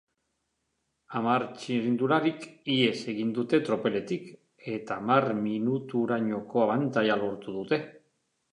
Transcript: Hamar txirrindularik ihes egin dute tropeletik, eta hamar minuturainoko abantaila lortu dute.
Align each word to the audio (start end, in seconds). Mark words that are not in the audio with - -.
Hamar 1.17 1.43
txirrindularik 1.59 2.47
ihes 2.77 2.95
egin 3.13 3.33
dute 3.39 3.61
tropeletik, 3.69 4.25
eta 4.79 4.97
hamar 5.03 5.31
minuturainoko 5.45 6.67
abantaila 6.67 7.23
lortu 7.25 7.59
dute. 7.61 7.83